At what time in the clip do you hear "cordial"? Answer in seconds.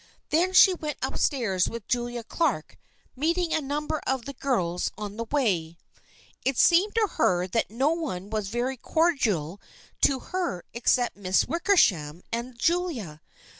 8.77-9.57